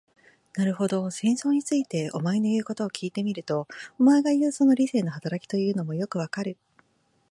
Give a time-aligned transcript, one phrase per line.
[0.55, 3.67] なるほど、戦争について、お前の言うことを聞いてみると、
[3.99, 6.57] お前がいう、その理性の働きというものもよくわかる。